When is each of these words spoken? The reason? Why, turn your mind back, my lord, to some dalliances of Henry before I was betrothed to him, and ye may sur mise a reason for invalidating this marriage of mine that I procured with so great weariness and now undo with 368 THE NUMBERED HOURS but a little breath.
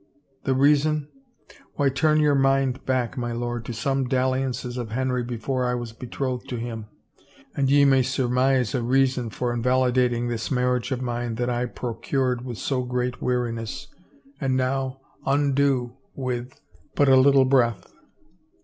The 0.45 0.55
reason? 0.55 1.09
Why, 1.75 1.89
turn 1.89 2.21
your 2.21 2.33
mind 2.33 2.87
back, 2.87 3.19
my 3.19 3.33
lord, 3.33 3.65
to 3.65 3.73
some 3.73 4.07
dalliances 4.07 4.75
of 4.77 4.89
Henry 4.89 5.23
before 5.23 5.63
I 5.67 5.75
was 5.75 5.93
betrothed 5.93 6.49
to 6.49 6.57
him, 6.57 6.87
and 7.55 7.69
ye 7.69 7.85
may 7.85 8.01
sur 8.01 8.27
mise 8.27 8.73
a 8.73 8.81
reason 8.81 9.29
for 9.29 9.53
invalidating 9.53 10.27
this 10.27 10.49
marriage 10.49 10.89
of 10.91 11.03
mine 11.03 11.35
that 11.35 11.51
I 11.51 11.67
procured 11.67 12.43
with 12.43 12.57
so 12.57 12.81
great 12.83 13.21
weariness 13.21 13.89
and 14.39 14.57
now 14.57 15.01
undo 15.27 15.97
with 16.15 16.55
368 16.55 16.55
THE 16.55 16.55
NUMBERED 16.55 16.55
HOURS 16.55 16.93
but 16.95 17.07
a 17.07 17.15
little 17.15 17.45
breath. 17.45 17.93